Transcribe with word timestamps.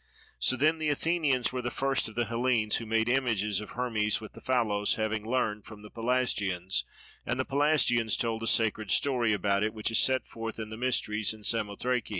So 0.39 0.55
then 0.55 0.79
the 0.79 0.89
Athenians 0.89 1.53
were 1.53 1.61
the 1.61 1.69
first 1.69 2.09
of 2.09 2.15
the 2.15 2.25
Hellenes 2.25 2.77
who 2.77 2.87
made 2.87 3.05
the 3.07 3.13
images 3.13 3.61
of 3.61 3.73
Hermes 3.77 4.19
with 4.19 4.33
the 4.33 4.41
phallos, 4.41 4.95
having 4.95 5.23
learnt 5.29 5.63
from 5.67 5.83
the 5.83 5.91
Pelasgians; 5.91 6.85
and 7.23 7.39
the 7.39 7.45
Pelasgians 7.45 8.17
told 8.17 8.41
a 8.41 8.47
sacred 8.47 8.89
story 8.89 9.31
about 9.31 9.61
it, 9.61 9.75
which 9.75 9.91
is 9.91 9.99
set 9.99 10.25
forth 10.25 10.57
in 10.59 10.71
the 10.71 10.75
mysteries 10.77 11.35
in 11.35 11.43
Samothrake. 11.43 12.09